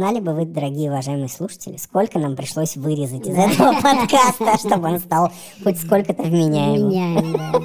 [0.00, 4.98] Знали бы вы, дорогие уважаемые слушатели, сколько нам пришлось вырезать из этого подкаста, чтобы он
[4.98, 5.30] стал
[5.62, 7.34] хоть сколько-то вменяемым.
[7.34, 7.60] Да.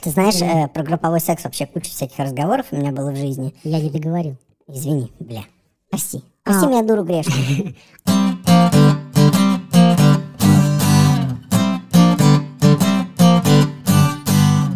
[0.00, 3.56] Ты знаешь, э, про групповой секс вообще куча всяких разговоров у меня было в жизни.
[3.64, 4.36] Я не договорил.
[4.68, 5.42] Извини, бля.
[5.90, 6.22] Прости.
[6.44, 6.68] Прости А.
[6.68, 7.74] меня, дуру грешную.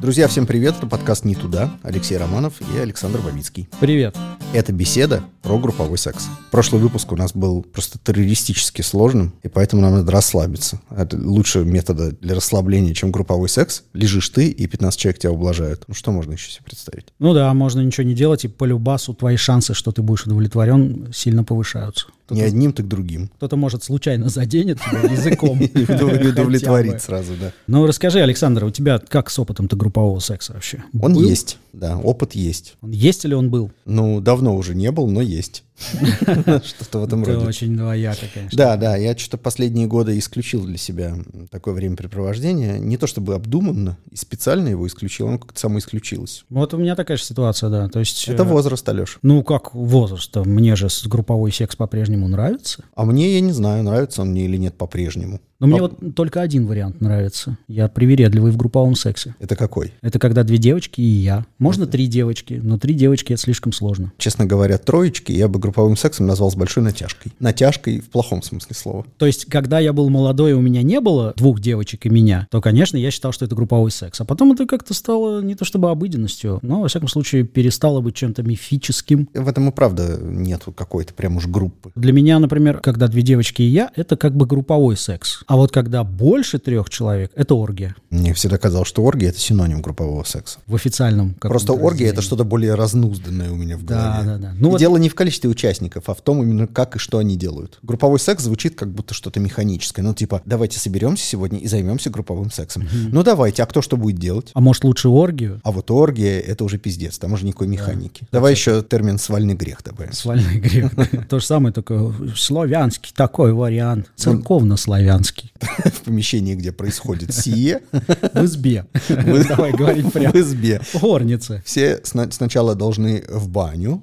[0.07, 0.77] Друзья, всем привет.
[0.79, 1.69] Это подкаст «Не туда».
[1.83, 3.69] Алексей Романов и Александр Бабицкий.
[3.81, 4.17] Привет.
[4.55, 6.29] Это беседа про групповой секс.
[6.53, 10.81] Прошлый выпуск у нас был просто террористически сложным, и поэтому нам надо расслабиться.
[10.97, 13.83] Это лучше метода для расслабления, чем групповой секс.
[13.95, 15.83] Лежишь ты, и 15 человек тебя ублажают.
[15.89, 17.07] Ну что можно еще себе представить?
[17.19, 21.13] Ну да, можно ничего не делать, и по любасу твои шансы, что ты будешь удовлетворен,
[21.13, 22.07] сильно повышаются.
[22.31, 23.29] Не одним, так другим.
[23.37, 24.79] кто-то, может, случайно заденет
[25.11, 25.61] языком.
[25.63, 27.01] И бы.
[27.03, 27.53] сразу, да.
[27.67, 30.83] Ну, расскажи, Александр, у тебя как с опытом-то группового секса вообще?
[31.01, 32.77] Он есть, да, опыт есть.
[32.83, 33.71] Есть или он был?
[33.85, 35.63] Ну, давно уже не был, но есть.
[36.65, 37.47] Что-то в этом Это роде.
[37.47, 38.57] очень двояко, конечно.
[38.57, 41.17] Да, да, я что-то последние годы исключил для себя
[41.51, 42.79] такое времяпрепровождение.
[42.79, 46.45] Не то чтобы обдуманно и специально его исключил, оно как-то само исключилось.
[46.49, 47.89] Вот у меня такая же ситуация, да.
[47.89, 49.19] То есть, Это э, возраст, Алеш.
[49.23, 52.85] Ну, как возраст Мне же групповой секс по-прежнему нравится.
[52.95, 55.41] А мне, я не знаю, нравится он мне или нет по-прежнему.
[55.59, 57.57] Но мне вот только один вариант нравится.
[57.69, 59.35] Я привередливый в групповом сексе.
[59.41, 59.95] Это какой?
[60.03, 61.47] Это когда две девочки и я.
[61.59, 64.13] Можно три девочки, но три девочки это слишком сложно.
[64.19, 67.33] Честно говоря, троечки я бы групповым сексом назвал с большой натяжкой.
[67.41, 69.07] Натяжкой в плохом смысле слова.
[69.17, 72.61] То есть, когда я был молодой, у меня не было двух девочек и меня, то,
[72.61, 74.21] конечно, я считал, что это групповой секс.
[74.21, 78.15] А потом это как-то стало не то чтобы обыденностью, но, во всяком случае, перестало быть
[78.15, 79.29] чем-то мифическим.
[79.33, 81.93] В этом и правда нет какой-то прям уж группы.
[81.95, 85.45] Для меня, например, когда две девочки и я, это как бы групповой секс.
[85.47, 87.95] А вот когда больше трех человек, это оргия.
[88.11, 90.59] Мне всегда казалось, что оргия— это синоним группового секса.
[90.67, 94.27] В официальном Просто оргия— это что-то более разнузданное у меня в Да, голове.
[94.27, 94.55] да, да.
[94.59, 97.19] Ну и вот- дело не в количестве участников, а в том именно как и что
[97.19, 97.79] они делают.
[97.83, 100.03] Групповой секс звучит как будто что-то механическое.
[100.03, 102.89] Ну, типа, давайте соберемся сегодня и займемся групповым сексом.
[103.13, 104.51] Ну, давайте, а кто что будет делать?
[104.55, 105.61] А может, лучше оргию?
[105.63, 108.27] А вот оргия— это уже пиздец, там уже никакой механики.
[108.33, 110.13] Давай еще термин «свальный грех» добавим.
[110.13, 110.91] Свальный грех.
[111.29, 114.11] То же самое, только славянский такой вариант.
[114.17, 115.36] Церковно-славянский.
[115.85, 118.87] В помещении, где происходит сие, В избе.
[119.09, 120.33] Давай говорить прямо.
[120.33, 120.81] в избе.
[120.93, 121.63] В горнице.
[121.65, 124.03] Все сна- сначала должны в баню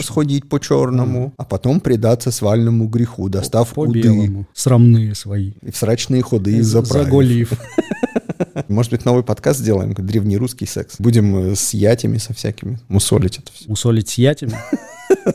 [0.00, 4.46] сходить по черному, а потом предаться свальному греху, достав уды.
[4.54, 5.52] Срамные свои.
[5.62, 7.04] и в срачные ходы заправив.
[7.04, 7.52] Заголив.
[8.68, 10.96] Может быть, новый подкаст сделаем, древнерусский секс.
[10.98, 13.68] Будем э, с ятями, со всякими, мусолить это все.
[13.68, 14.56] Мусолить с ятями.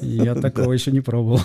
[0.02, 1.42] Я такого еще не пробовал.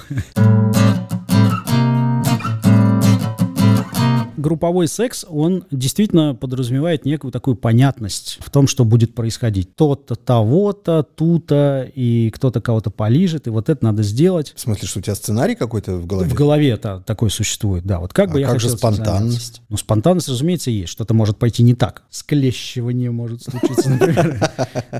[4.40, 9.76] Групповой секс, он действительно подразумевает некую такую понятность в том, что будет происходить.
[9.76, 14.54] То-то, того-то, тута, и кто-то кого-то полижет, и вот это надо сделать.
[14.56, 16.30] В смысле, что у тебя сценарий какой-то в голове?
[16.30, 18.00] В голове это такое существует, да.
[18.00, 19.36] Вот как А бы я как же спонтанность?
[19.36, 19.62] заняться.
[19.68, 20.90] Ну, спонтанность, разумеется, есть.
[20.90, 22.02] Что-то может пойти не так.
[22.10, 24.50] Склещивание может случиться, например.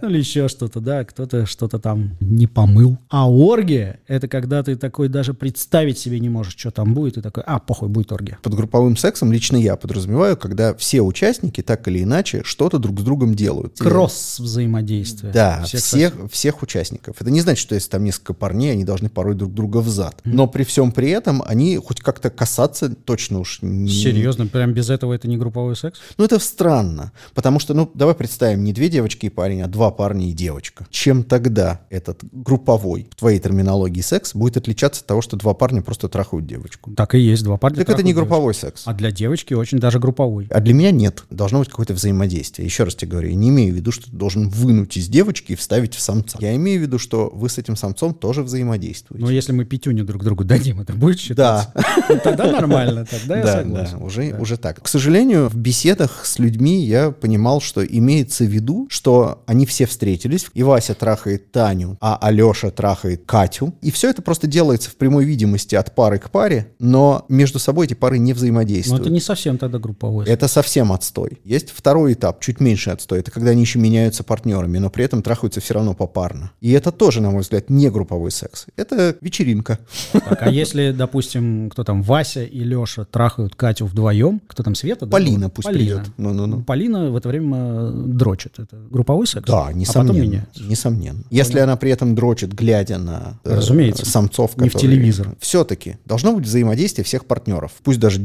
[0.02, 1.04] Ну, или еще что-то, да.
[1.04, 2.98] Кто-то что-то там не помыл.
[3.08, 7.22] А оргия— это когда ты такой даже представить себе не можешь, что там будет, и
[7.22, 8.38] такой, а, похуй, будет оргия.
[8.42, 13.02] Под групповым сексом лично я подразумеваю, когда все участники так или иначе что-то друг с
[13.02, 13.78] другом делают.
[13.78, 15.30] Кросс взаимодействия.
[15.30, 17.16] Да, Всех всех, всех, участников.
[17.20, 20.20] Это не значит, что если там несколько парней, они должны порой друг друга в зад.
[20.24, 23.90] Но при всем при этом они хоть как-то касаться точно уж не...
[23.90, 26.00] Серьезно, прям без этого это не групповой секс?
[26.18, 29.90] Ну, это странно, потому что, ну, давай представим, не две девочки и парень, а два
[29.90, 30.86] парня и девочка.
[30.90, 35.82] Чем тогда этот групповой, в твоей терминологии, секс будет отличаться от того, что два парня
[35.82, 36.92] просто трахают девочку?
[36.92, 38.20] Так и есть, два парня Так это не трахают девочку.
[38.20, 38.82] групповой секс.
[38.86, 40.46] А для девочки очень даже групповой.
[40.50, 41.24] А для меня нет.
[41.30, 42.64] Должно быть какое-то взаимодействие.
[42.66, 45.52] Еще раз тебе говорю, я не имею в виду, что ты должен вынуть из девочки
[45.52, 46.38] и вставить в самца.
[46.40, 49.22] Я имею в виду, что вы с этим самцом тоже взаимодействуете.
[49.24, 51.72] Но если мы пятюню друг другу дадим, это будет считаться?
[51.74, 51.94] Да.
[52.08, 53.98] Ну, Тогда нормально, тогда я Да, согласен.
[53.98, 54.82] да, уже, уже так.
[54.82, 59.84] К сожалению, в беседах с людьми я понимал, что имеется в виду, что они все
[59.86, 64.96] встретились, и Вася трахает Таню, а Алеша трахает Катю, и все это просто делается в
[64.96, 69.09] прямой видимости от пары к паре, но между собой эти пары не взаимодействуют.
[69.10, 70.24] Это не совсем тогда групповой.
[70.26, 71.40] Это совсем отстой.
[71.44, 73.18] Есть второй этап, чуть меньше отстой.
[73.20, 76.52] Это когда они еще меняются партнерами, но при этом трахаются все равно попарно.
[76.60, 78.66] И это тоже, на мой взгляд, не групповой секс.
[78.76, 79.78] Это вечеринка.
[80.12, 85.06] Так, а если, допустим, кто там, Вася и Леша трахают Катю вдвоем, кто там, Света?
[85.06, 85.98] да, Полина пусть Полина.
[86.00, 86.12] придет.
[86.16, 86.62] Ну-ну-ну.
[86.62, 88.58] Полина в это время э, дрочит.
[88.58, 89.44] Это групповой секс?
[89.46, 90.22] Да, А потом несомненно.
[90.22, 90.62] меняется.
[90.62, 91.22] несомненно.
[91.30, 94.06] Если она при этом дрочит, глядя на э, Разумеется.
[94.06, 95.34] самцов, Не в телевизор.
[95.40, 98.20] Все-таки должно быть взаимодействие всех партнеров, пусть даже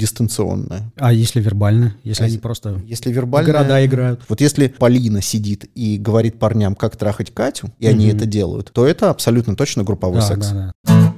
[0.80, 0.92] да.
[0.98, 1.96] А если вербально?
[2.04, 4.22] Если а они просто если вербально, города играют?
[4.28, 8.86] Вот если Полина сидит и говорит парням, как трахать Катю, и они это делают, то
[8.86, 10.50] это абсолютно точно групповой да, секс.
[10.50, 11.14] Да, да.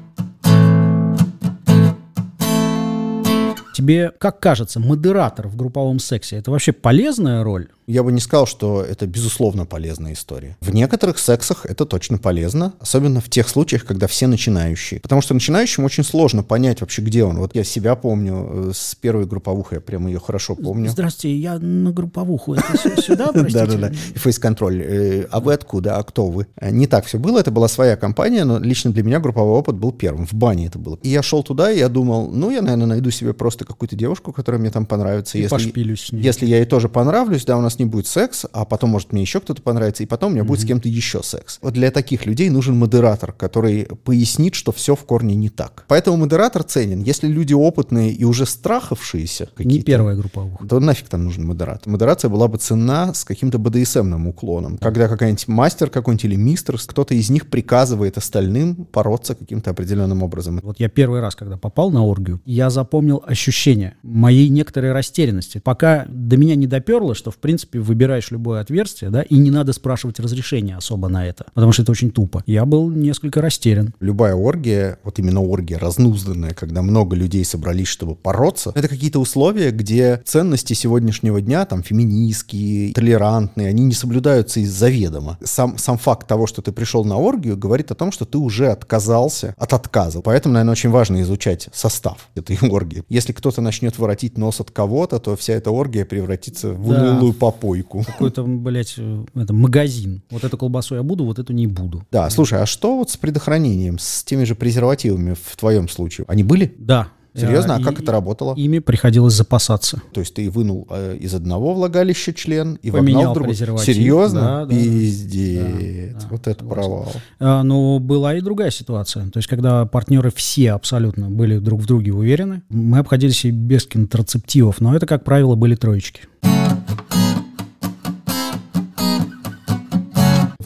[3.78, 7.70] Тебе как кажется, модератор в групповом сексе это вообще полезная роль?
[7.90, 10.58] Я бы не сказал, что это безусловно полезная история.
[10.60, 15.00] В некоторых сексах это точно полезно, особенно в тех случаях, когда все начинающие.
[15.00, 17.38] Потому что начинающим очень сложно понять вообще, где он.
[17.38, 20.90] Вот я себя помню э, с первой групповухой, я прям ее хорошо помню.
[20.90, 22.56] Здравствуйте, я на групповуху.
[22.56, 23.66] Это сю- сюда, простите?
[23.66, 23.92] Да-да-да.
[24.16, 24.82] Фейс-контроль.
[24.82, 25.96] Э, А вы откуда?
[25.98, 26.48] А кто вы?
[26.60, 27.40] Э, Не так все было.
[27.40, 30.28] Это была своя компания, но лично для меня групповой опыт был первым.
[30.28, 31.00] В бане это было.
[31.04, 34.34] И я шел туда, и я думал, ну, я, наверное, найду себе просто какую-то девушку,
[34.34, 35.38] которая мне там понравится.
[35.38, 38.66] И Если, пошпилюсь если я ей тоже понравлюсь, да, у нас не будет секс, а
[38.66, 41.60] потом, может, мне еще кто-то понравится, и потом у меня будет с кем-то еще секс.
[41.62, 45.86] Вот для таких людей нужен модератор, который пояснит, что все в корне не так.
[45.88, 47.02] Поэтому модератор ценен.
[47.02, 50.64] Если люди опытные и уже страхавшиеся Не какие-то, первая групповуха.
[50.66, 51.92] да нафиг там нужен модератор.
[51.92, 54.78] Модерация была бы цена с каким-то БДСМным уклоном.
[54.78, 60.60] Когда какая-нибудь мастер какой-нибудь или мистер, кто-то из них приказывает остальным бороться каким-то определенным образом.
[60.64, 65.60] Вот я первый раз, когда попал на оргию, я запомнил ощущение моей некоторой растерянности.
[65.64, 69.74] Пока до меня не доперло, что, в принципе, выбираешь любое отверстие, да, и не надо
[69.74, 72.44] спрашивать разрешения особо на это, потому что это очень тупо.
[72.46, 73.94] Я был несколько растерян.
[74.00, 79.72] Любая оргия, вот именно оргия разнузданная, когда много людей собрались, чтобы бороться, это какие-то условия,
[79.72, 85.38] где ценности сегодняшнего дня, там, феминистские, толерантные, они не соблюдаются из заведомо.
[85.44, 88.68] Сам, сам факт того, что ты пришел на оргию, говорит о том, что ты уже
[88.68, 90.22] отказался от отказа.
[90.22, 93.04] Поэтому, наверное, очень важно изучать состав этой оргии.
[93.10, 97.02] Если кто-то начнет воротить нос от кого-то, то вся эта оргия превратится в Да.
[97.02, 98.04] унылую попойку.
[98.06, 100.22] Какой-то, блядь, э, это, магазин.
[100.30, 102.04] Вот эту колбасу я буду, вот эту не буду.
[102.12, 106.26] Да, слушай, а что вот с предохранением, с теми же презервативами в твоем случае?
[106.28, 106.74] Они были?
[106.78, 107.10] Да.
[107.36, 107.76] Серьезно?
[107.76, 108.56] А Э, как и- это работало?
[108.56, 110.02] Ими приходилось запасаться.
[110.12, 113.50] То есть ты вынул э, из одного влагалища член и Поменял вогнал в другой.
[113.54, 113.86] презерватив.
[113.86, 114.42] Серьезно?
[114.42, 114.72] Да, да.
[114.74, 116.14] Пиздец.
[116.14, 117.12] Да, да, вот это провал.
[117.40, 119.30] А, Но была и другая ситуация.
[119.30, 123.86] То есть, когда партнеры все абсолютно были друг в друге уверены, мы обходились и без
[123.86, 126.22] контрацептивов, но это, как правило, были троечки.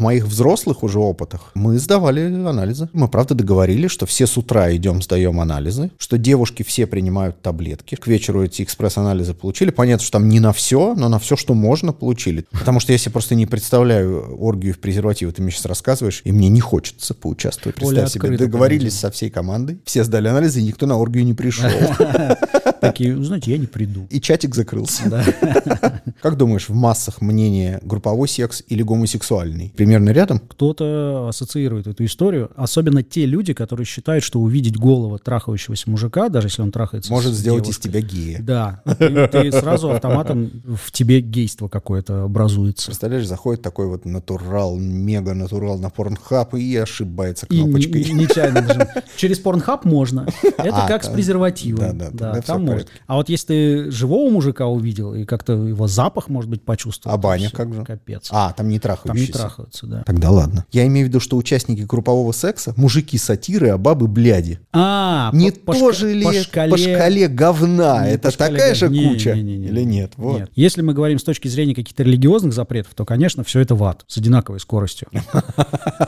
[0.02, 2.90] Моих взрослых уже опытах мы сдавали анализы.
[2.94, 7.96] Мы, правда, договорились, что все с утра идем, сдаем анализы, что девушки все принимают таблетки.
[7.96, 9.70] К вечеру эти экспресс-анализы получили.
[9.70, 12.46] Понятно, что там не на все, но на все, что можно, получили.
[12.52, 15.32] Потому что я себе просто не представляю оргию в презервативе.
[15.32, 17.76] Ты мне сейчас рассказываешь, и мне не хочется поучаствовать.
[17.76, 21.70] Представь себе, договорились со всей командой, все сдали анализы, и никто на оргию не пришел.
[22.82, 24.08] Такие, «Ну, знаете, я не приду.
[24.10, 25.04] И чатик закрылся.
[26.22, 29.72] Как думаешь, в массах мнение групповой секс или гомосексуальный?
[29.76, 30.40] Примерно рядом?
[30.40, 36.48] Кто-то ассоциирует эту историю, особенно те люди, которые считают, что увидеть голого трахающегося мужика, даже
[36.48, 38.40] если он трахается Может сделать из девушкой, тебя гея.
[38.42, 40.52] Да, ты, ты сразу автоматом
[40.84, 42.88] в тебе гейство какое-то образуется.
[42.88, 48.10] Представляешь, заходит такой вот натурал, мега-натурал на порнхаб и ошибается И кнопочкой.
[48.10, 48.82] н- нечаянно нажим.
[49.18, 50.28] Через порнхаб можно.
[50.58, 51.14] Это А, как с да.
[51.14, 51.98] презервативом.
[51.98, 52.71] Да, да, всё там можно.
[52.74, 52.92] Порядке.
[53.08, 57.14] А вот если ты живого мужика увидел и как-то его запах, может быть, почувствовал.
[57.16, 57.84] А баня всё, как же?
[57.84, 58.28] Капец.
[58.32, 60.04] А, там не Там не трахаются, да.
[60.06, 60.66] Тогда ладно.
[60.72, 64.60] Я имею в виду, что участники группового секса мужики сатиры, а бабы бляди.
[64.74, 66.24] А, Не по, по тоже шка- ли
[66.70, 68.06] по по шкале, говна?
[68.08, 69.02] Не, Это по шкале такая же говна.
[69.02, 69.34] Не, куча?
[69.36, 70.14] не, не, не, Или нет?
[70.18, 70.40] Вот.
[70.40, 70.52] Нет.
[70.56, 74.04] Если мы говорим с точки зрения каких-то религиозных запретов, то, конечно, все это в ад
[74.08, 75.08] с одинаковой скоростью.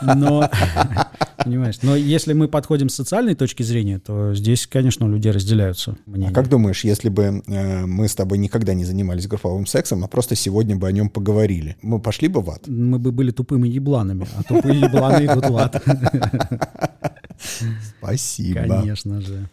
[0.01, 0.50] Но,
[1.44, 5.95] понимаешь, но если мы подходим с социальной точки зрения, то здесь, конечно, у людей разделяются
[6.06, 6.33] А мнения.
[6.33, 10.36] как думаешь, если бы э, мы с тобой никогда не занимались групповым сексом, а просто
[10.36, 12.68] сегодня бы о нем поговорили, мы пошли бы в ад?
[12.68, 15.83] Мы бы были тупыми ебланами, а тупые ебланы идут в ад.
[18.00, 18.60] Спасибо.
[18.60, 19.50] Конечно же.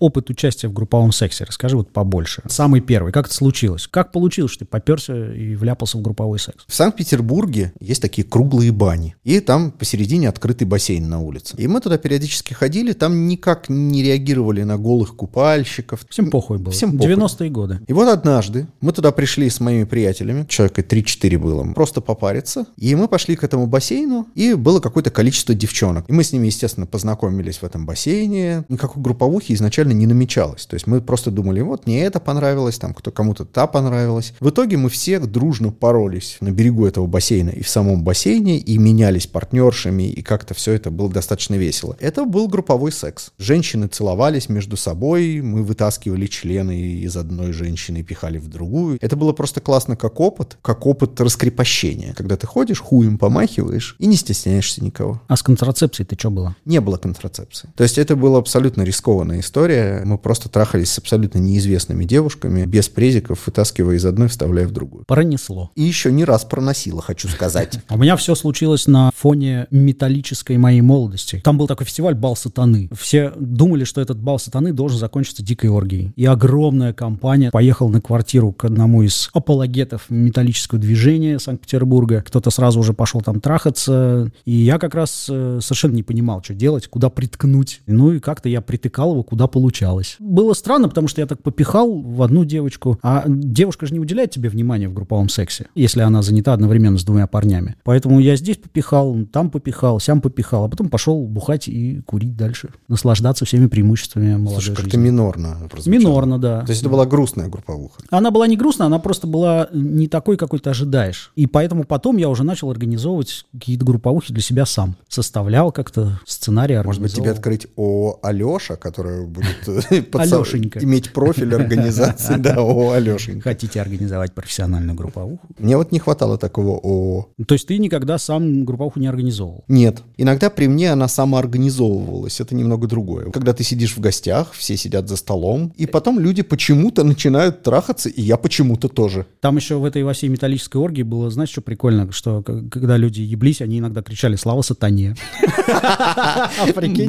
[0.00, 1.44] Опыт участия в групповом сексе.
[1.44, 2.42] Расскажи вот побольше.
[2.48, 3.12] Самый первый.
[3.12, 3.86] Как это случилось?
[3.86, 6.64] Как получилось, что ты поперся и вляпался в групповой секс?
[6.66, 9.16] В Санкт-Петербурге есть такие круглые бани.
[9.24, 11.54] И там посередине открытый бассейн на улице.
[11.58, 16.04] И мы туда периодически ходили, там никак не реагировали на голых купальщиков.
[16.08, 16.72] Всем похуй было.
[16.72, 17.14] Всем похуй.
[17.14, 17.80] 90-е годы.
[17.86, 22.94] И вот однажды мы туда пришли с моими приятелями, человека 3-4 было, просто попариться, и
[22.94, 26.04] мы пошли к этому бассейну, и было какое-то количество девчонок.
[26.08, 28.64] И мы с ними, естественно, познакомились в этом бассейне.
[28.68, 30.66] Никакой групповухи изначально не намечалось.
[30.66, 34.32] То есть мы просто думали, вот мне это понравилось, там кто кому-то та понравилась.
[34.40, 38.78] В итоге мы все дружно поролись на берегу этого бассейна и в самом бассейне, и
[38.78, 41.96] менялись партнершами, и как-то все это было достаточно весело.
[42.00, 43.30] Это был групповой секс.
[43.38, 48.98] Женщины целовались между собой, мы вытаскивали члены из одной женщины и пихали в другую.
[49.00, 52.14] Это было просто классно как опыт, как опыт раскрепощения.
[52.14, 55.20] Когда ты ходишь, хуем помахиваешь и не стесняешься никого.
[55.28, 56.56] А с контрацепцией ты что было?
[56.64, 57.70] Не было контрацепции.
[57.76, 59.77] То есть это была абсолютно рискованная история.
[59.78, 60.04] История.
[60.04, 65.04] Мы просто трахались с абсолютно неизвестными девушками, без презиков, вытаскивая из одной, вставляя в другую.
[65.06, 65.70] Пронесло.
[65.74, 67.78] И еще не раз проносило, хочу сказать.
[67.90, 71.40] У меня все случилось на фоне металлической моей молодости.
[71.44, 72.88] Там был такой фестиваль «Бал сатаны».
[72.98, 76.12] Все думали, что этот «Бал сатаны» должен закончиться дикой оргией.
[76.16, 82.22] И огромная компания поехала на квартиру к одному из апологетов металлического движения Санкт-Петербурга.
[82.26, 84.30] Кто-то сразу уже пошел там трахаться.
[84.44, 87.80] И я как раз э, совершенно не понимал, что делать, куда приткнуть.
[87.86, 90.16] Ну и как-то я притыкал его, куда получалось.
[90.18, 94.30] Было странно, потому что я так попихал в одну девочку, а девушка же не уделяет
[94.30, 97.76] тебе внимания в групповом сексе, если она занята одновременно с двумя парнями.
[97.84, 102.70] Поэтому я здесь попихал, там попихал, сям попихал, а потом пошел бухать и курить дальше.
[102.88, 106.00] Наслаждаться всеми преимуществами молодой Слушай, как-то минорно прозвучало.
[106.00, 106.60] Минорно, да.
[106.62, 108.00] То есть это была грустная групповуха.
[108.08, 111.30] Она была не грустная, она просто была не такой, какой ты ожидаешь.
[111.36, 114.96] И поэтому потом я уже начал организовывать какие-то групповухи для себя сам.
[115.08, 120.78] Составлял как-то сценарий, Может быть, тебе открыть ООО Алеша, которая будет э, подсо- Алешенька.
[120.84, 123.50] иметь профиль организации, да, ООО Алешенька.
[123.50, 125.40] Хотите организовать профессиональную групповуху?
[125.58, 127.28] Мне вот не хватало такого ООО.
[127.46, 129.64] То есть ты никогда сам групповуху не организовывал?
[129.68, 130.02] Нет.
[130.16, 132.40] Иногда при мне она самоорганизовывалась.
[132.40, 133.30] Это немного другое.
[133.30, 138.08] Когда ты сидишь в гостях, все сидят за столом, и потом люди почему-то начинают трахаться,
[138.08, 139.26] и я почему-то тоже.
[139.40, 143.20] Там еще в этой во всей металлической оргии было, знаешь, что прикольно, что когда люди
[143.20, 145.16] еблись, они иногда кричали «Слава сатане!»
[145.68, 147.08] А прикинь?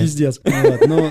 [0.00, 0.40] Пиздец.
[0.86, 1.08] Но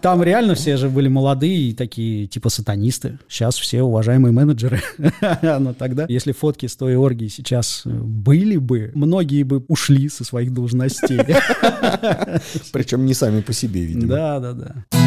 [0.00, 3.18] там реально все же были молодые и такие типа сатанисты.
[3.28, 4.80] Сейчас все уважаемые менеджеры.
[5.42, 10.24] Но тогда, если фотки с той оргии сейчас э, были бы, многие бы ушли со
[10.24, 11.20] своих должностей.
[12.72, 14.08] Причем не сами по себе, видимо.
[14.08, 14.99] Да, да, да.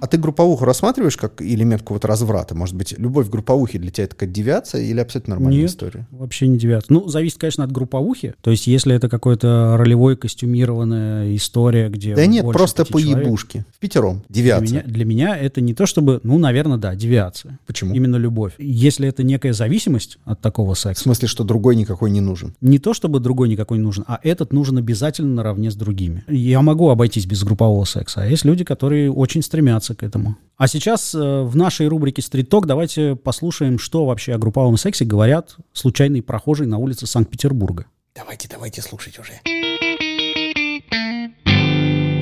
[0.00, 2.54] А ты групповуху рассматриваешь как элемент какого-то разврата?
[2.54, 5.70] Может быть, любовь к групповухе для тебя это как девиация или абсолютно нормальная Нет.
[5.70, 6.06] история?
[6.10, 6.86] Вообще не девятый.
[6.90, 8.34] Ну, зависит, конечно, от групповухи.
[8.42, 13.64] То есть, если это какой-то ролевой костюмированная история, где Да нет, просто по человек, ебушке.
[13.74, 14.22] В пятером.
[14.28, 14.66] Для Девиация.
[14.66, 17.58] меня, для меня это не то, чтобы, ну, наверное, да, девиация.
[17.66, 17.94] Почему?
[17.94, 18.52] Именно любовь.
[18.58, 22.54] Если это некая зависимость от такого В секса, смысле, что другой никакой не нужен.
[22.60, 26.24] не то, чтобы другой никакой не нужен, а этот нужен обязательно наравне с другими.
[26.28, 30.36] Я могу обойтись без группового секса, а есть люди, которые очень стремятся к этому.
[30.56, 35.56] А сейчас э, в нашей рубрике «Стрит-ток» давайте послушаем, что вообще о групповом сексе говорят
[35.72, 37.86] случайные прохожие на улице Санкт-Петербурга.
[38.14, 39.32] Давайте, давайте слушать уже.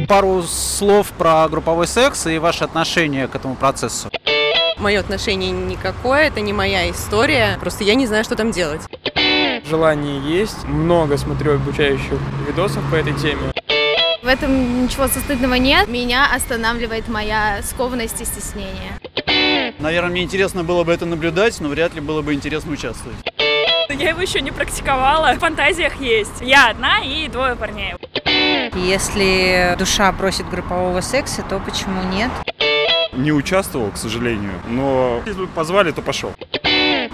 [0.09, 4.11] Пару слов про групповой секс и ваше отношение к этому процессу.
[4.79, 7.57] Мое отношение никакое, это не моя история.
[7.61, 8.83] Просто я не знаю, что там делать.
[9.69, 10.65] Желание есть.
[10.65, 13.53] Много смотрю обучающих видосов по этой теме.
[14.25, 15.87] В этом ничего состыдного нет.
[15.87, 18.99] Меня останавливает моя скованность и стеснение.
[19.79, 23.19] Наверное, мне интересно было бы это наблюдать, но вряд ли было бы интересно участвовать.
[23.91, 25.35] Я его еще не практиковала.
[25.35, 26.41] В фантазиях есть.
[26.41, 27.97] Я одна и двое парней.
[28.75, 32.31] Если душа просит группового секса, то почему нет?
[33.13, 36.33] Не участвовал, к сожалению, но если бы позвали, то пошел.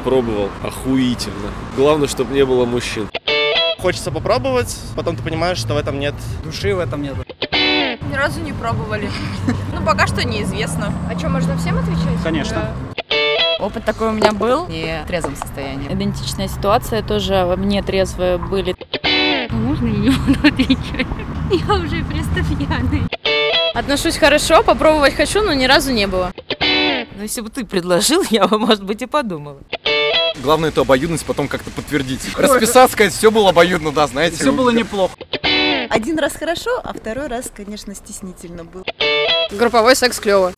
[0.05, 0.49] Пробовал.
[0.62, 1.50] Охуительно.
[1.76, 3.11] Главное, чтобы не было мужчин.
[3.81, 7.15] Хочется попробовать, потом ты понимаешь, что в этом нет души, в этом нет.
[7.51, 9.11] Ни разу не пробовали.
[9.73, 10.93] Ну, пока что неизвестно.
[11.09, 12.23] А что, можно всем отвечать?
[12.23, 12.75] Конечно.
[13.61, 15.91] Опыт такой у меня был не в трезвом состоянии.
[15.91, 18.77] Идентичная ситуация тоже мне трезвые были.
[19.51, 21.07] Можно я не буду отвечать?
[21.51, 23.03] Я уже просто пьяный.
[23.75, 26.33] Отношусь хорошо, попробовать хочу, но ни разу не было.
[26.61, 29.59] Ну, если бы ты предложил, я бы, может быть, и подумала.
[30.37, 32.21] Главное эту обоюдность потом как-то подтвердить.
[32.37, 34.37] Расписаться, сказать, все было обоюдно, да, знаете.
[34.37, 35.15] Все было неплохо.
[35.91, 38.85] Один раз хорошо, а второй раз, конечно, стеснительно было.
[39.51, 40.53] Групповой секс клево.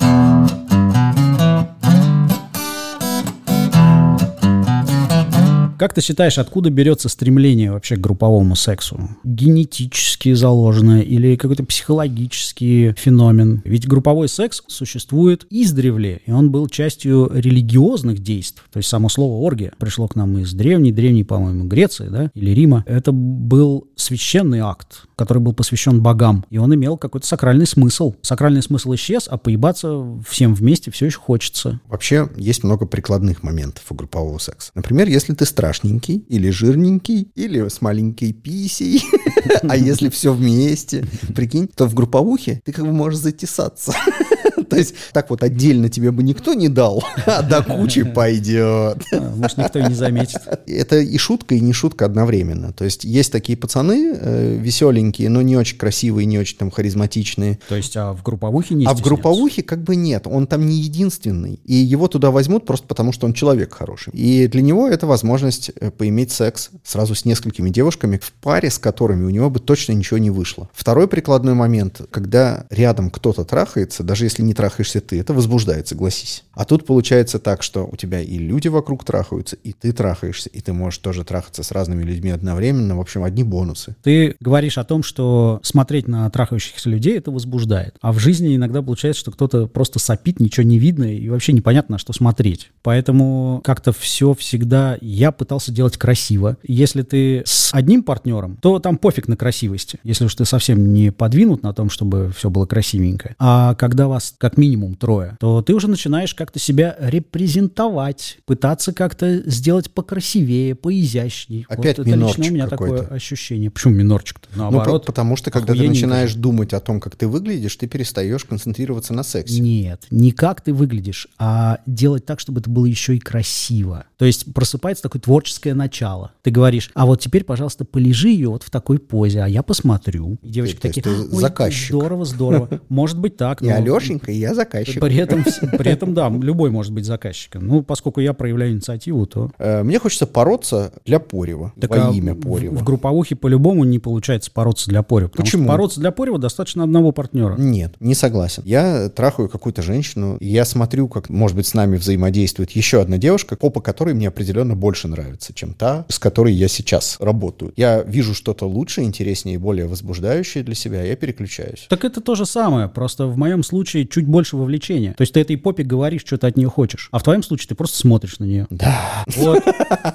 [5.82, 9.00] Как ты считаешь, откуда берется стремление вообще к групповому сексу?
[9.24, 13.62] Генетически заложенное или какой-то психологический феномен?
[13.64, 18.62] Ведь групповой секс существует издревле, и он был частью религиозных действий.
[18.70, 22.52] То есть само слово «оргия» пришло к нам из древней, древней, по-моему, Греции, да, или
[22.52, 22.84] Рима.
[22.86, 28.14] Это был священный акт, который был посвящен богам, и он имел какой-то сакральный смысл.
[28.22, 31.80] Сакральный смысл исчез, а поебаться всем вместе все еще хочется.
[31.88, 34.70] Вообще, есть много прикладных моментов у группового секса.
[34.76, 39.02] Например, если ты страшненький, или жирненький, или с маленькой писей,
[39.62, 43.95] а если все вместе, прикинь, то в групповухе ты как бы можешь затесаться.
[44.73, 49.02] То есть так вот отдельно тебе бы никто не дал, а до кучи пойдет.
[49.37, 50.41] Может, никто и не заметит.
[50.67, 52.73] Это и шутка, и не шутка одновременно.
[52.73, 57.59] То есть есть такие пацаны э, веселенькие, но не очень красивые, не очень там харизматичные.
[57.69, 60.81] То есть а в групповухе не А в групповухе как бы нет, он там не
[60.81, 61.61] единственный.
[61.67, 64.14] И его туда возьмут просто потому, что он человек хороший.
[64.14, 68.71] И для него это возможность возможность э, поиметь секс сразу с несколькими девушками, в паре
[68.71, 70.69] с которыми у него бы точно ничего не вышло.
[70.73, 76.45] Второй прикладной момент, когда рядом кто-то трахается, даже если не трахаешься ты, это возбуждает, согласись.
[76.52, 80.61] А тут получается так, что у тебя и люди вокруг трахаются, и ты трахаешься, и
[80.61, 82.97] ты можешь тоже трахаться с разными людьми одновременно.
[82.97, 83.95] В общем, одни бонусы.
[84.02, 87.97] Ты говоришь о том, что смотреть на трахающихся людей это возбуждает.
[88.00, 91.92] А в жизни иногда получается, что кто-то просто сопит, ничего не видно, и вообще непонятно,
[91.92, 92.71] на что смотреть.
[92.83, 96.56] Поэтому как-то все всегда я пытался делать красиво.
[96.62, 99.99] Если ты с одним партнером, то там пофиг на красивости.
[100.04, 103.34] Если уж ты совсем не подвинут на том, чтобы все было красивенько.
[103.40, 109.42] А когда вас как минимум трое, то ты уже начинаешь как-то себя репрезентовать, пытаться как-то
[109.50, 111.66] сделать покрасивее, поизящней.
[111.68, 113.70] Опять вот это лично у меня такое ощущение.
[113.70, 114.49] Почему минорчик-то?
[114.54, 115.02] Ну, Наоборот.
[115.02, 119.12] по- потому что когда ты начинаешь думать о том, как ты выглядишь, ты перестаешь концентрироваться
[119.12, 119.61] на сексе.
[119.61, 124.04] Нет, не как ты выглядишь, а делать так, чтобы это было еще и красиво.
[124.18, 126.32] То есть просыпается такое творческое начало.
[126.42, 130.36] Ты говоришь, а вот теперь, пожалуйста, полежи ее вот в такой позе, а я посмотрю.
[130.42, 131.88] И девочки То такие, ты «Ой, заказчик».
[131.88, 132.68] здорово, здорово.
[132.90, 133.62] Может быть так.
[133.62, 135.00] Но- Алешенька, и я заказчик.
[135.00, 135.42] При этом,
[135.78, 137.66] при этом, да, любой может быть заказчиком.
[137.66, 139.50] Ну, поскольку я проявляю инициативу, то...
[139.56, 142.74] Э, Мне хочется бороться для Порева, Так, во а имя Порева.
[142.76, 145.30] В, групповухе по-любому не получается бороться для Порева.
[145.30, 145.66] Почему?
[145.66, 147.56] бороться для Порева достаточно одного партнера.
[147.56, 148.64] Нет, не согласен.
[148.66, 153.56] Я трахаю какую-то женщину, я смотрю, как, может быть, с нами взаимодействует еще одна девушка,
[153.56, 155.22] попа которой мне определенно больше нравится,
[155.55, 157.73] чем та, с которой я сейчас работаю.
[157.76, 161.87] Я вижу что-то лучше, интереснее и более возбуждающее для себя, я переключаюсь.
[161.88, 165.14] Так это то же самое, просто в моем случае чуть больше вовлечения.
[165.14, 167.69] То есть ты этой попе говоришь, что ты от нее хочешь, а в твоем случае
[167.69, 168.67] ты просто смотришь на нее.
[168.71, 169.25] Да.
[169.37, 169.62] Вот.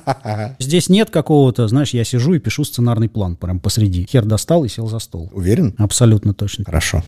[0.60, 4.08] Здесь нет какого-то, знаешь, я сижу и пишу сценарный план прям посреди.
[4.10, 5.30] Хер достал и сел за стол.
[5.34, 5.76] Уверен?
[5.78, 6.66] Абсолютно точно.
[6.66, 7.04] Хорошо.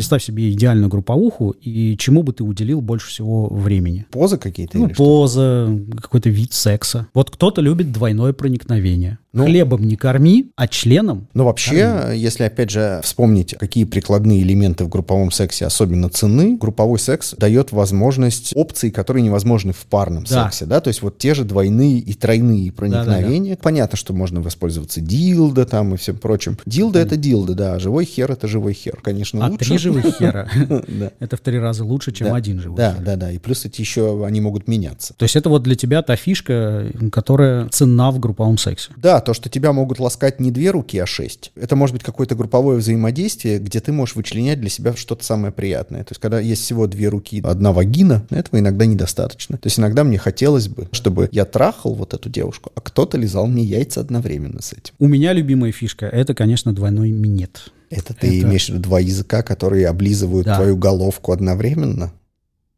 [0.00, 4.06] Представь себе идеальную групповуху, и чему бы ты уделил больше всего времени?
[4.10, 7.06] Позы какие-то Ну, поза, какой-то вид секса.
[7.12, 9.18] Вот кто-то любит двойное проникновение.
[9.32, 9.44] Ну.
[9.44, 14.88] Хлебом не корми, а членом Но вообще, если опять же вспомнить, какие прикладные элементы в
[14.88, 20.44] групповом сексе особенно цены, групповой секс дает возможность опций, которые невозможны в парном Да.
[20.44, 23.56] сексе, да, то есть вот те же двойные и тройные проникновения.
[23.62, 26.58] Понятно, что можно воспользоваться дилдо там и всем прочим.
[26.66, 29.64] Дилдо это дилдо, да, живой хер это живой хер, конечно, А лучше.
[29.64, 30.48] три живых хера
[30.88, 31.12] Да.
[31.20, 32.34] это в три раза лучше, чем Да.
[32.34, 33.04] один живой Да, хер.
[33.04, 35.14] да, да, и плюс эти еще, они могут меняться.
[35.16, 38.90] То есть это вот для тебя та фишка, которая ценна в групповом сексе.
[38.96, 41.52] Да, то, что тебя могут ласкать не две руки, а шесть.
[41.54, 46.04] Это может быть какое-то групповое взаимодействие, где ты можешь вычленять для себя что-то самое приятное.
[46.04, 49.56] То есть, когда есть всего две руки, одна вагина, этого иногда недостаточно.
[49.58, 53.46] То есть, иногда мне хотелось бы, чтобы я трахал вот эту девушку, а кто-то лизал
[53.46, 54.94] мне яйца одновременно с этим.
[54.98, 57.72] У меня любимая фишка— это, конечно, двойной минет.
[57.90, 60.56] Это ты Это- имеешь в виду два языка, которые облизывают Да.
[60.56, 62.12] твою головку одновременно?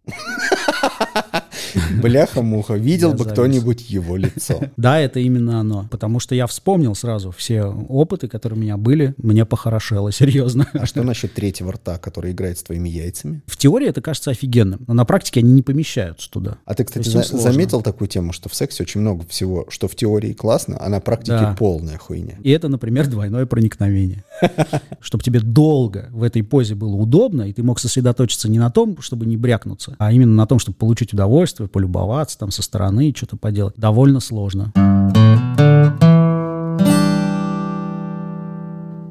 [2.03, 4.61] Бляха-муха, видел бы кто-нибудь его лицо.
[4.77, 5.87] Да, это именно оно.
[5.91, 9.15] Потому что я вспомнил сразу все опыты, которые у меня были.
[9.17, 10.67] Мне похорошело, серьезно.
[10.73, 13.43] А что насчет третьего рта, который играет с твоими яйцами?
[13.47, 16.57] В теории это кажется офигенным, но на практике они не помещаются туда.
[16.65, 19.95] А ты, кстати, за- заметил такую тему, что в сексе очень много всего, что в
[19.95, 21.57] теории классно, а на практике Да.
[21.59, 22.35] полная хуйня.
[22.43, 24.25] И это, например, двойное проникновение.
[25.01, 29.01] Чтобы тебе долго в этой позе было удобно, и ты мог сосредоточиться не на том,
[29.01, 33.37] чтобы не брякнуться, а именно на том, чтобы получить удовольствие, полюбоваться там со стороны, что-то
[33.37, 33.75] поделать.
[33.77, 34.73] Довольно сложно.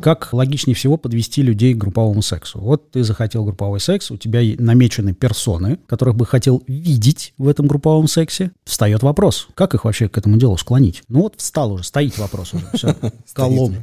[0.01, 2.59] Как логичнее всего подвести людей к групповому сексу?
[2.59, 7.67] Вот ты захотел групповой секс, у тебя намечены персоны, которых бы хотел видеть в этом
[7.67, 8.51] групповом сексе.
[8.65, 11.03] Встает вопрос, как их вообще к этому делу склонить?
[11.07, 12.67] Ну вот встал уже, стоит вопрос уже.
[12.73, 12.95] Все,
[13.33, 13.75] колом.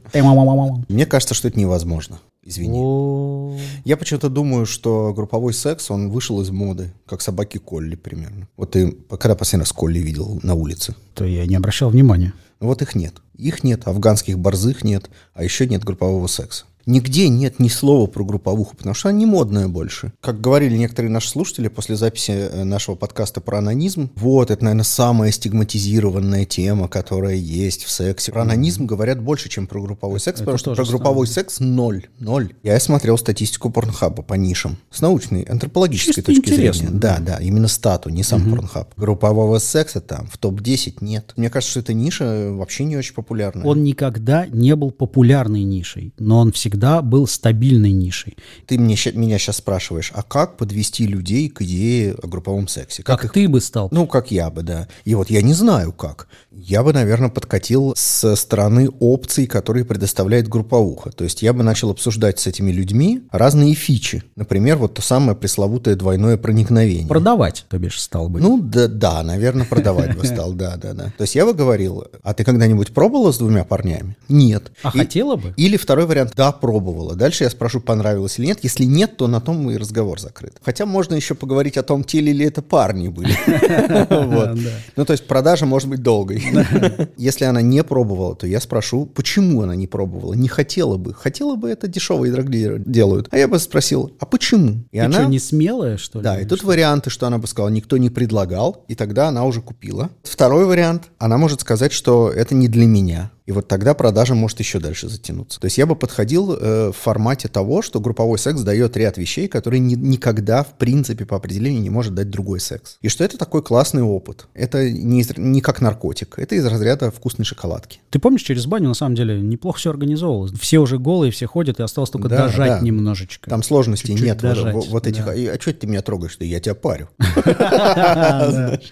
[0.88, 2.18] Мне кажется, что это невозможно.
[2.48, 3.60] Извини.
[3.84, 8.48] Я почему-то думаю, что групповой секс, он вышел из моды, как собаки Колли примерно.
[8.56, 10.94] Вот ты когда последний раз Колли видел на улице?
[11.14, 12.32] То я не обращал внимания.
[12.60, 13.14] Вот их нет.
[13.34, 16.64] Их нет, афганских борзых нет, а еще нет группового секса.
[16.88, 20.14] Нигде нет ни слова про групповуху, потому что она не модная больше.
[20.22, 24.84] Как говорили некоторые наши слушатели после записи э, нашего подкаста про анонизм, вот, это, наверное,
[24.84, 28.32] самая стигматизированная тема, которая есть в сексе.
[28.32, 32.06] Про анонизм говорят больше, чем про групповой секс, это потому что про групповой секс ноль.
[32.20, 32.54] Ноль.
[32.62, 34.78] Я смотрел статистику порнхаба по нишам.
[34.90, 36.86] С научной, антропологической Чисто точки интересно.
[36.86, 36.98] зрения.
[36.98, 38.94] Да, да, именно стату, не сам порнхаб.
[38.96, 41.34] Группового секса там в топ-10 нет.
[41.36, 43.66] Мне кажется, что эта ниша вообще не очень популярная.
[43.66, 48.36] Он никогда не был популярной нишей, но он всегда всегда был стабильной нишей.
[48.66, 53.02] Ты мне, меня сейчас спрашиваешь, а как подвести людей к идее о групповом сексе?
[53.02, 53.88] Как, их- ты бы стал?
[53.90, 54.86] Ну, как я бы, да.
[55.04, 56.28] И вот я не знаю как.
[56.52, 61.10] Я бы, наверное, подкатил со стороны опций, которые предоставляет групповуха.
[61.10, 64.22] То есть я бы начал обсуждать с этими людьми разные фичи.
[64.36, 67.08] Например, вот то самое пресловутое двойное проникновение.
[67.08, 68.40] Продавать, то бишь, стал бы.
[68.40, 71.04] Ну, да, да, наверное, продавать бы стал, да, да, да.
[71.16, 74.16] То есть я бы говорил, а ты когда-нибудь пробовала с двумя парнями?
[74.28, 74.70] Нет.
[74.84, 75.54] А хотела бы?
[75.56, 76.67] Или второй вариант, да, пробовала.
[77.14, 78.58] Дальше я спрошу, понравилось или нет.
[78.62, 80.56] Если нет, то на том и разговор закрыт.
[80.62, 83.34] Хотя можно еще поговорить о том, те ли это парни были.
[84.96, 86.42] Ну, то есть продажа может быть долгой.
[87.16, 91.14] Если она не пробовала, то я спрошу, почему она не пробовала, не хотела бы.
[91.14, 93.28] Хотела бы, это дешевые дорогие делают.
[93.30, 94.84] А я бы спросил, а почему?
[94.90, 96.24] И что, не смелая, что ли?
[96.24, 99.60] да, и тут варианты, что она бы сказала, никто не предлагал, и тогда она уже
[99.60, 100.10] купила.
[100.22, 103.30] Второй вариант, она может сказать, что это не для меня.
[103.48, 105.58] И вот тогда продажа может еще дальше затянуться.
[105.58, 109.48] То есть я бы подходил э, в формате того, что групповой секс дает ряд вещей,
[109.48, 112.98] которые ни- никогда, в принципе, по определению не может дать другой секс.
[113.00, 114.48] И что это такой классный опыт.
[114.52, 118.00] Это не, из- не как наркотик, это из разряда вкусной шоколадки.
[118.10, 120.52] Ты помнишь, через баню на самом деле неплохо все организовывалось.
[120.60, 122.80] Все уже голые, все ходят, и осталось только Да, дожать да.
[122.80, 123.48] немножечко.
[123.48, 124.38] Там сложностей Чуть-чуть нет.
[124.42, 125.24] дожать, вот, вот этих.
[125.24, 125.32] да.
[125.32, 126.36] А что ты меня трогаешь?
[126.36, 127.08] Да я тебя парю.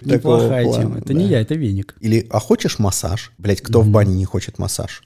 [0.01, 0.97] Неплохая тема.
[0.97, 1.95] Это не я, это веник.
[1.99, 3.33] Или, а хочешь массаж?
[3.37, 5.03] Блять, кто в бане не хочет массаж?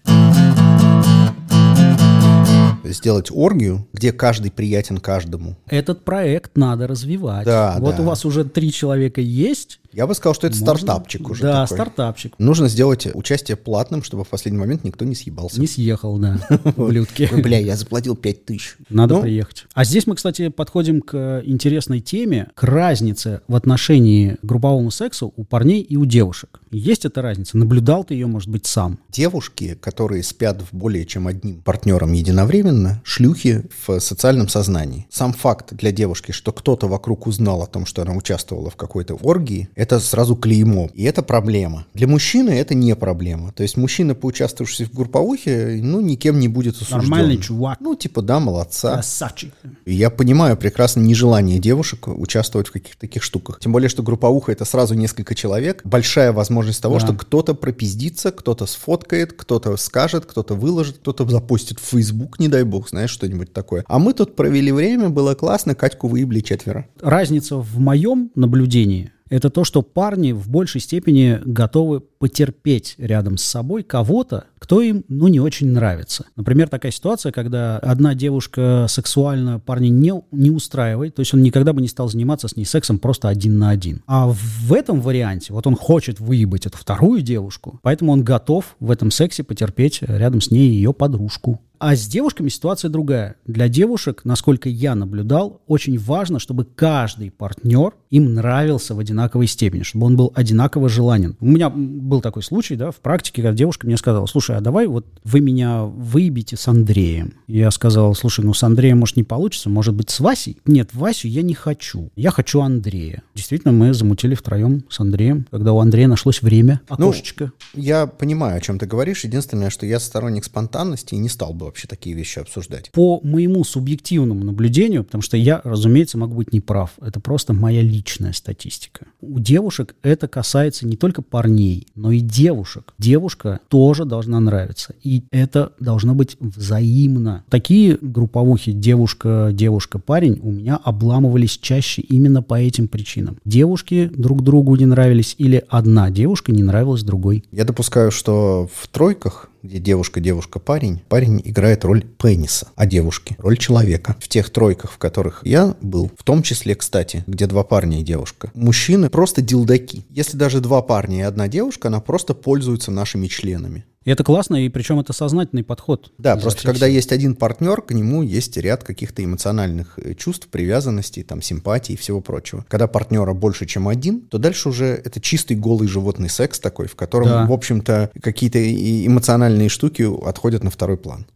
[2.84, 5.56] Сделать оргию, где каждый приятен каждому.
[5.67, 7.45] Этот проект надо развивать.
[7.45, 8.01] Да, вот да.
[8.01, 9.80] у вас уже три человека есть.
[9.93, 11.41] Я бы сказал, что это Можно- стартапчик уже.
[11.43, 11.75] Да, такой.
[11.77, 12.34] стартапчик.
[12.38, 15.60] Нужно сделать участие платным, чтобы в последний момент никто не съебался.
[15.60, 16.39] Не съехал, да,
[16.77, 17.30] ублюдки.
[17.41, 18.75] Бля, я заплатил 5 тысяч.
[18.89, 19.65] Надо Ну, приехать.
[19.73, 25.34] А здесь мы, кстати, подходим к интересной теме, к разнице в отношении к групповому сексу
[25.36, 26.62] у парней и у девушек.
[26.71, 27.58] Есть эта разница?
[27.58, 28.99] Наблюдал ты ее, может быть, сам?
[29.10, 35.06] Девушки, которые спят в более чем одним партнером единовременно, шлюхи в социальном сознании.
[35.10, 39.15] Сам факт для девушки, что кто-то вокруг узнал о том, что она участвовала в какой-то
[39.15, 40.91] оргии, это сразу клеймо.
[40.93, 41.87] И это проблема.
[41.95, 43.51] Для мужчины это не проблема.
[43.51, 46.99] То есть мужчина, поучаствовавший в групповухе, ну, никем не будет осужден.
[46.99, 47.79] Нормальный чувак.
[47.81, 48.93] Ну, типа, да, молодца.
[48.93, 49.51] Красавчик.
[49.85, 53.59] И Я понимаю прекрасно нежелание девушек участвовать в каких-то таких штуках.
[53.59, 55.81] Тем более, что групповуха— это сразу несколько человек.
[55.83, 57.07] Большая возможность того, Да.
[57.07, 62.61] что кто-то пропиздится, кто-то сфоткает, кто-то скажет, кто-то выложит, кто-то запустит в Facebook, не дай
[62.63, 63.83] бог, знаешь, что-нибудь такое.
[63.87, 66.85] А мы тут провели время, было классно, Катьку выебли четверо.
[67.01, 73.43] Разница в моем наблюдении– это то, что парни в большей степени готовы потерпеть рядом с
[73.43, 76.25] собой кого-то, кто им, ну, не очень нравится.
[76.35, 81.71] Например, такая ситуация, когда одна девушка сексуально парня не, не устраивает, то есть он никогда
[81.71, 84.03] бы не стал заниматься с ней сексом просто один на один.
[84.05, 88.91] А в этом варианте, вот он хочет выебать эту вторую девушку, поэтому он готов в
[88.91, 91.61] этом сексе потерпеть рядом с ней ее подружку.
[91.81, 93.37] А с девушками ситуация другая.
[93.47, 99.81] Для девушек, насколько я наблюдал, очень важно, чтобы каждый партнер им нравился в одинаковой степени,
[99.81, 101.35] чтобы он был одинаково желанен.
[101.39, 104.85] У меня был такой случай, да, в практике, когда девушка мне сказала, слушай, а давай
[104.85, 107.33] вот вы меня выебите с Андреем.
[107.47, 110.59] Я сказал, слушай, ну с Андреем может не получится, может быть с Васей?
[110.67, 113.23] Нет, Васю я не хочу, я хочу Андрея.
[113.33, 117.53] Действительно, мы замутили втроем с Андреем, когда у Андрея нашлось время, Ну, окошечко.
[117.73, 119.23] Я понимаю, о чем ты говоришь.
[119.23, 122.91] Единственное, что я сторонник спонтанности и не стал бы вообще такие вещи обсуждать.
[122.91, 128.34] по моему субъективному наблюдению, потому что я, разумеется, могу быть неправ, это просто моя личная
[128.34, 129.07] статистика.
[129.21, 132.93] У девушек это касается не только парней, но и девушек.
[132.99, 137.45] Девушка тоже должна нравиться, и это должно быть взаимно.
[137.49, 143.38] Такие групповухи девушка, девушка, парень у меня обламывались чаще именно по этим причинам.
[143.45, 147.45] Девушки друг другу не нравились или одна девушка не нравилась другой.
[147.51, 153.36] Я допускаю, что в тройках, где девушка, девушка, парень, парень играет роль пениса, а девушки—
[153.39, 154.15] роль человека.
[154.19, 158.04] В тех тройках, в которых я был, в том числе, кстати, где два парня и
[158.04, 160.06] девушка, мужчины просто дилдаки.
[160.10, 163.86] Если даже два парня и одна девушка, она просто пользуется нашими членами.
[164.03, 166.11] И это классно, и причем это сознательный подход.
[166.17, 166.95] Да, просто когда сил.
[166.95, 171.97] есть один партнер, к нему есть ряд каких-то эмоциональных э, чувств, привязанностей, там, симпатий и
[171.97, 172.65] всего прочего.
[172.67, 176.95] Когда партнера больше, чем один, то дальше уже это чистый голый животный секс такой, в
[176.95, 177.45] котором, Да.
[177.45, 178.59] в общем-то, какие-то
[179.05, 181.27] эмоциональные штуки отходят на второй план.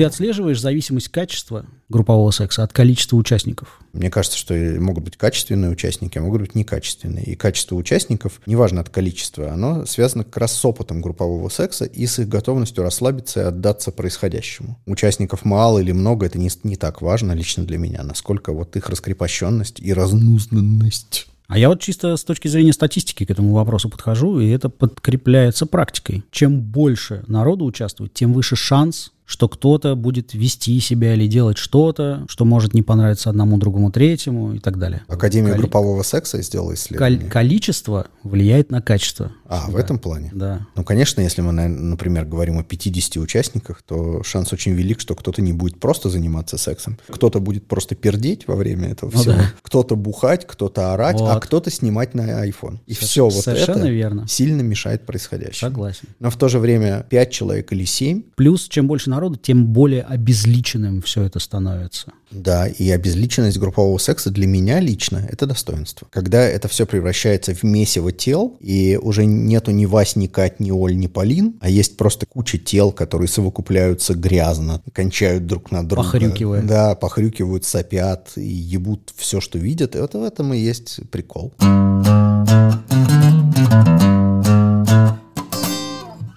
[0.00, 3.82] Ты отслеживаешь зависимость качества группового секса от количества участников.
[3.92, 7.26] Мне кажется, что могут быть качественные участники, а могут быть некачественные.
[7.26, 12.06] И качество участников, неважно от количества, оно связано как раз с опытом группового секса и
[12.06, 14.78] с их готовностью расслабиться и отдаться происходящему.
[14.86, 18.88] Участников мало или много, это не, не так важно лично для меня, насколько вот их
[18.88, 21.26] раскрепощенность и разнузданность.
[21.46, 25.66] А я вот чисто с точки зрения статистики к этому вопросу подхожу, и это подкрепляется
[25.66, 26.22] практикой.
[26.30, 32.24] Чем больше народу участвует, тем выше шанс что кто-то будет вести себя или делать что-то,
[32.28, 35.02] что может не понравиться одному, другому, третьему и так далее.
[35.06, 37.20] Академия Коли- группового секса сделала исследование.
[37.20, 39.30] Кол- количество влияет на качество.
[39.46, 40.32] А, в этом плане?
[40.34, 40.66] Да.
[40.74, 45.42] Ну, конечно, если мы, например, говорим о 50 участниках, то шанс очень велик, что кто-то
[45.42, 46.98] не будет просто заниматься сексом.
[47.08, 49.34] Кто-то будет просто пердеть во время этого Ну всего.
[49.34, 49.52] да.
[49.62, 51.44] Кто-то бухать, кто-то орать, а Вот.
[51.44, 52.78] кто-то снимать на iPhone.
[52.88, 54.26] И Со- все вот совершенно это верно.
[54.26, 55.70] сильно мешает происходящему.
[55.70, 56.08] Согласен.
[56.18, 60.02] Но в то же время 5 человек или 7, Плюс, чем больше народу, тем более
[60.02, 62.12] обезличенным все это становится.
[62.30, 66.06] да, и обезличенность группового секса для меня лично это достоинство.
[66.10, 70.70] Когда это все превращается в месиво тел, и уже нету ни Вась, ни Кать, ни
[70.70, 76.04] Оль, ни Полин, а есть просто куча тел, которые совокупляются грязно, кончают друг на друга.
[76.04, 76.62] Похрюкивая.
[76.62, 79.96] Да, похрюкивают, сопят и ебут все, что видят.
[79.96, 81.52] И вот в этом и есть прикол.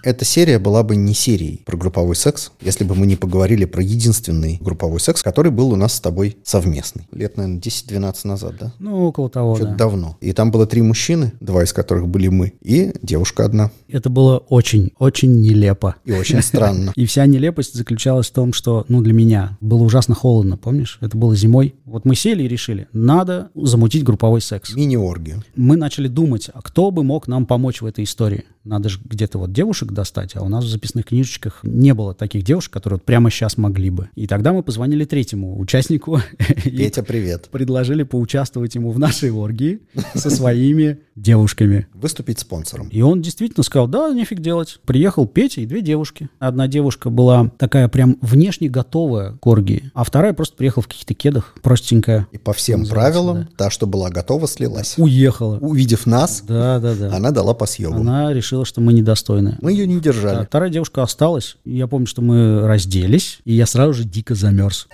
[0.04, 3.82] Эта серия была бы не серией про групповой секс, если бы мы не поговорили про
[3.82, 7.08] единственный групповой секс, который был у нас с тобой совместный.
[7.10, 8.72] Лет, наверное, 10-12 назад, да?
[8.78, 9.76] Ну, около того, Что-то да.
[9.78, 10.18] давно.
[10.20, 13.70] И там было три мужчины, два из которых были мы, и девушка одна.
[13.88, 15.96] Это было очень, очень нелепо.
[16.04, 16.92] И очень странно.
[16.96, 20.98] И вся нелепость заключалась в том, что, ну, для меня было ужасно холодно, помнишь?
[21.00, 21.76] Это было зимой.
[21.86, 24.74] Вот мы сели и решили, надо замутить групповой секс.
[24.76, 25.42] Мини-оргию.
[25.56, 28.44] Мы начали думать, а кто бы мог нам помочь в этой истории?
[28.64, 32.42] Надо же где-то вот девушек достать, а у нас в записных книжечках не было таких
[32.42, 34.10] девушек, которые вот прямо сейчас могли бы.
[34.14, 36.20] И тогда мы позвонили третьему участнику.
[36.64, 37.48] Петя, привет.
[37.50, 39.80] Предложили поучаствовать ему в нашей оргии
[40.14, 41.86] со своими девушками.
[41.94, 42.88] Выступить спонсором.
[42.88, 44.78] И он действительно сказал, да, нефиг делать.
[44.84, 46.28] Приехал Петя и две девушки.
[46.38, 51.14] Одна девушка была такая прям внешне готовая к оргии, а вторая просто приехала в каких-то
[51.14, 52.26] кедах, простенькая.
[52.32, 54.94] И по всем правилам, та, что была готова, слилась.
[54.96, 55.58] Уехала.
[55.58, 57.14] Увидев нас, Да, да, да.
[57.14, 57.94] она дала по съебу.
[57.96, 59.58] Она решила, что мы недостойны.
[59.60, 60.36] Мы ее не держали.
[60.38, 61.56] Да, вторая девушка осталась.
[61.64, 64.88] Я помню, что мы разделись, и я сразу же дико замерз.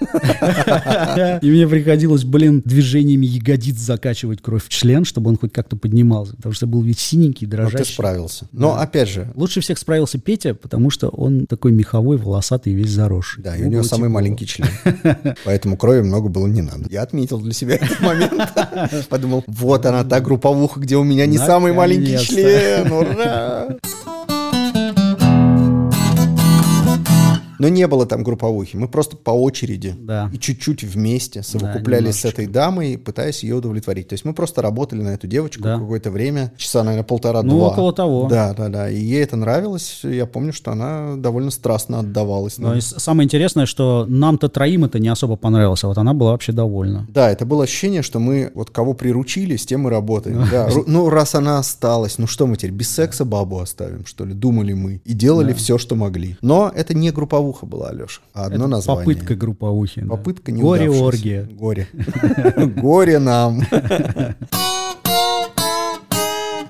[1.42, 6.37] И мне приходилось, блин, движениями ягодиц закачивать кровь в член, чтобы он хоть как-то поднимался.
[6.37, 7.94] Потому что был ведь синенький, Но ты дрожащий.
[7.94, 8.46] справился.
[8.53, 13.42] Но, опять же, Лучше всех справился Петя, потому что он такой меховой, волосатый, весь заросший.
[13.42, 14.14] да, и у Ему него самый тепло.
[14.14, 14.68] маленький член.
[15.44, 16.85] Поэтому крови много было не надо.
[16.90, 18.50] Я отметил для себя этот момент.
[19.09, 22.90] Подумал, вот она, та групповуха, где у меня не самый маленький член.
[22.92, 23.76] Ура!
[27.61, 28.77] Но не было там групповухи.
[28.77, 30.31] Мы просто по очереди Да.
[30.33, 34.09] и чуть-чуть вместе совокуплялись с этой дамой, пытаясь ее удовлетворить.
[34.09, 35.79] То есть мы просто работали на эту девочку Да.
[35.79, 37.53] какое-то время, часа, наверное, полтора-два.
[37.53, 38.27] Ну, около того.
[38.29, 38.90] Да, да, да.
[38.90, 40.01] И ей это нравилось.
[40.03, 42.59] Я помню, что она довольно страстно отдавалась.
[42.59, 42.79] Но нам.
[42.79, 46.53] и самое интересное, что нам-то троим это не особо понравилось, а вот она была вообще
[46.53, 47.07] довольна.
[47.11, 50.44] Да, это было ощущение, что мы вот кого приручили, с тем и работаем.
[50.51, 50.68] Да.
[50.87, 54.33] Ну, раз она осталась, ну что мы теперь, без секса бабу оставим, что ли?
[54.35, 55.01] Думали мы.
[55.05, 55.59] И делали Да.
[55.59, 56.37] все, что могли.
[56.40, 57.11] Но это не
[57.51, 59.05] групповуха была, Алеша, а одно Это название.
[59.05, 60.01] Попытка групповухи.
[60.03, 60.09] да.
[60.09, 61.49] Попытка не Горе-оргия.
[61.51, 61.89] Горе.
[62.77, 63.63] Горе нам.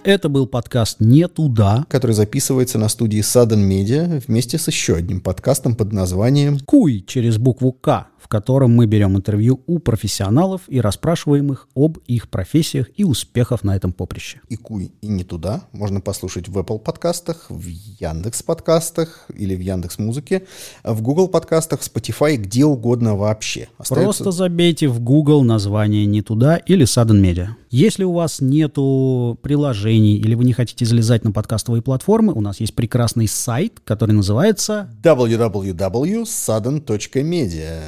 [0.03, 1.85] Это был подкаст «Не туда».
[1.91, 7.37] Который записывается на студии Sudden Media вместе с еще одним подкастом под названием Куй через
[7.37, 12.89] букву «К», в котором мы берем интервью у профессионалов и расспрашиваем их об их профессиях
[12.97, 14.41] и успехах на этом поприще.
[14.49, 15.63] и Куй, и не туда.
[15.73, 20.47] Можно послушать в Apple подкастах, в Яндекс подкастах или в Яндекс Музыке,
[20.85, 23.69] в Google подкастах, Spotify, где угодно вообще.
[23.79, 27.49] Остается- Просто забейте в Google название «Не туда» или Sudden Media.
[27.71, 32.61] Если у вас нету приложений или вы не хотите залезать на подкастовые платформы, у нас
[32.61, 37.81] есть прекрасный сайт, который называется www.sudden.media.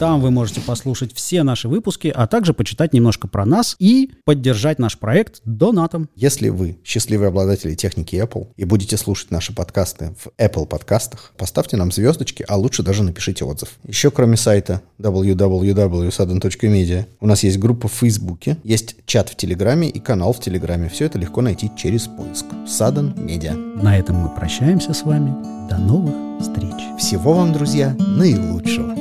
[0.00, 4.78] Там вы можете послушать все наши выпуски, а также почитать немножко про нас и поддержать
[4.78, 6.08] наш проект донатом.
[6.16, 11.76] Если вы счастливые обладатели техники Apple и будете слушать наши подкасты в Apple подкастах, поставьте
[11.76, 13.72] нам звездочки, а лучше даже напишите отзыв.
[13.86, 20.00] Еще кроме сайта www.sudden.media у нас есть группа в Фейсбуке, есть чат в Телеграме и
[20.00, 20.88] канал в Телеграме.
[20.88, 22.46] Все это легко найти через поиск.
[22.66, 23.54] Sudden Media.
[23.54, 25.34] На этом мы прощаемся с вами.
[25.68, 26.72] До новых встреч.
[26.98, 28.94] Всего вам, друзья, наилучшего.